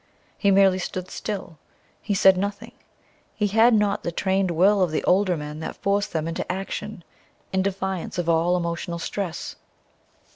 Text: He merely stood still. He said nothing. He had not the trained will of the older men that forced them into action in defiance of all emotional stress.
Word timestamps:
He 0.35 0.49
merely 0.49 0.79
stood 0.79 1.11
still. 1.11 1.59
He 2.01 2.15
said 2.15 2.35
nothing. 2.35 2.71
He 3.35 3.45
had 3.45 3.75
not 3.75 4.01
the 4.01 4.11
trained 4.11 4.49
will 4.49 4.81
of 4.81 4.89
the 4.89 5.03
older 5.03 5.37
men 5.37 5.59
that 5.59 5.75
forced 5.75 6.11
them 6.11 6.27
into 6.27 6.51
action 6.51 7.03
in 7.53 7.61
defiance 7.61 8.17
of 8.17 8.27
all 8.27 8.57
emotional 8.57 8.97
stress. 8.97 9.57